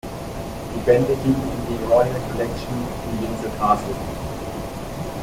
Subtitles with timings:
[0.73, 3.93] Die Bände gingen in die Royal Collection in Windsor Castle.